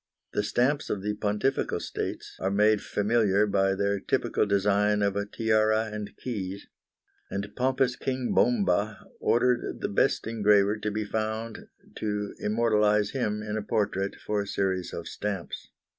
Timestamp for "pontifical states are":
1.13-2.49